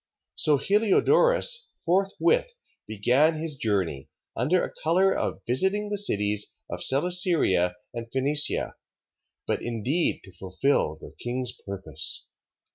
[0.31, 0.31] 3:8.
[0.37, 2.53] So Heliodorus forthwith
[2.87, 8.77] began his journey, under a colour of visiting the cities of Celesyria and Phenicia,
[9.45, 12.29] but indeed to fulfil the king's purpose.